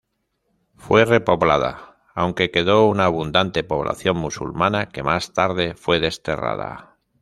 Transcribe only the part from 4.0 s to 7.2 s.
musulmana, que más tarde fue desterrada.